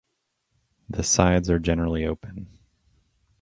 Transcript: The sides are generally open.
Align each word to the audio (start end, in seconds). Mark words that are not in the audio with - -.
The 0.89 1.03
sides 1.03 1.47
are 1.51 1.59
generally 1.59 2.07
open. 2.07 2.47